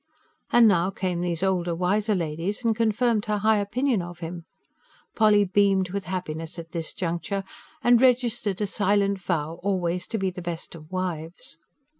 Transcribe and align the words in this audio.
And 0.51 0.67
now 0.67 0.89
came 0.89 1.21
these 1.21 1.43
older, 1.43 1.75
wiser 1.75 2.15
ladies 2.15 2.65
and 2.65 2.75
confirmed 2.75 3.25
her 3.25 3.37
high 3.37 3.57
opinion 3.59 4.01
of 4.01 4.17
him. 4.17 4.45
Polly 5.15 5.45
beamed 5.45 5.91
with 5.91 6.05
happiness 6.05 6.57
at 6.57 6.71
this 6.71 6.91
juncture, 6.91 7.43
and 7.83 8.01
registered 8.01 8.59
a 8.61 8.65
silent 8.65 9.19
vow 9.19 9.59
always 9.61 10.07
to 10.07 10.17
be 10.17 10.31
the 10.31 10.41
best 10.41 10.73
of 10.73 10.91
wives. 10.91 11.59